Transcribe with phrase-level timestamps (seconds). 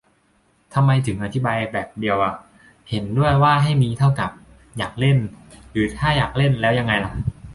[0.73, 2.31] ทำไมถึงอธิบายได้แบบเดียวล่ะ
[2.89, 4.31] เห็นด้วยว่าให้มี เท่ากับ
[4.77, 5.17] อยากเล่น?
[5.71, 7.11] หรือ ถ้าอยากเล่น แล้วยังไงล่ะ?